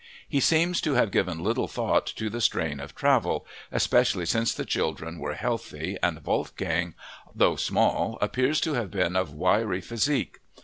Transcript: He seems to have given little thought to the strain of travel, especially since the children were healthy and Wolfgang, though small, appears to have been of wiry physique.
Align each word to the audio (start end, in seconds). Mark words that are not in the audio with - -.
He 0.27 0.39
seems 0.39 0.81
to 0.81 0.95
have 0.95 1.11
given 1.11 1.43
little 1.43 1.67
thought 1.67 2.07
to 2.07 2.27
the 2.31 2.41
strain 2.41 2.79
of 2.79 2.95
travel, 2.95 3.45
especially 3.71 4.25
since 4.25 4.51
the 4.51 4.65
children 4.65 5.19
were 5.19 5.35
healthy 5.35 5.95
and 6.01 6.25
Wolfgang, 6.25 6.95
though 7.35 7.55
small, 7.55 8.17
appears 8.19 8.59
to 8.61 8.73
have 8.73 8.89
been 8.89 9.15
of 9.15 9.31
wiry 9.31 9.79
physique. 9.81 10.39